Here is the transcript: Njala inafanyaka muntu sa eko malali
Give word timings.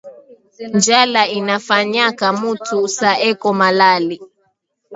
Njala 0.75 1.21
inafanyaka 1.39 2.25
muntu 2.39 2.77
sa 2.97 3.09
eko 3.29 3.47
malali 3.59 4.17